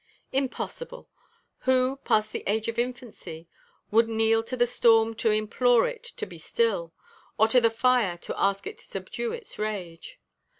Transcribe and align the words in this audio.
Impossible! 0.31 1.07
who, 1.59 1.97
past 1.97 2.31
the 2.31 2.43
age 2.47 2.67
of 2.67 2.79
infancy, 2.79 3.47
would 3.91 4.09
kneel 4.09 4.41
to 4.41 4.57
the 4.57 4.65
storm 4.65 5.13
to 5.13 5.29
implore 5.29 5.87
it 5.87 6.01
to 6.03 6.25
be 6.25 6.39
still, 6.39 6.91
or 7.37 7.47
to 7.47 7.61
the 7.61 7.69
fire 7.69 8.17
to 8.17 8.33
ask 8.35 8.65
it 8.65 8.79
to 8.79 8.85
subdue 8.85 9.31
its 9.31 9.59
rage? 9.59 10.19